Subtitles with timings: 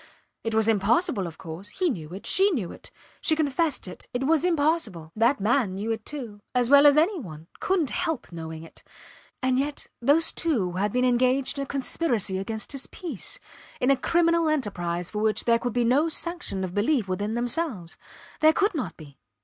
[0.43, 1.69] It was impossible, of course!
[1.69, 2.25] He knew it.
[2.25, 2.89] She knew it.
[3.21, 4.07] She confessed it.
[4.15, 5.11] It was impossible!
[5.15, 8.81] That man knew it, too as well as any one; couldnt help knowing it.
[9.43, 13.37] And yet those two had been engaged in a conspiracy against his peace
[13.79, 17.95] in a criminal enterprise for which there could be no sanction of belief within themselves.
[18.39, 19.19] There could not be!